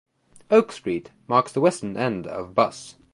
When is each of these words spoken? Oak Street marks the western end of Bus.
Oak 0.49 0.71
Street 0.71 1.11
marks 1.27 1.51
the 1.51 1.61
western 1.61 1.95
end 1.95 2.25
of 2.25 2.55
Bus. 2.55 2.95